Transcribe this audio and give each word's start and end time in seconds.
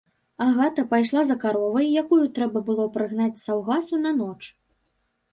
Агата 0.43 0.83
пайшла 0.93 1.21
за 1.31 1.35
каровай, 1.43 1.87
якую 2.03 2.21
трэба 2.37 2.63
было 2.69 2.85
прыгнаць 2.95 3.35
з 3.41 3.45
саўгасу 3.49 3.99
на 4.07 4.15
ноч. 4.23 4.39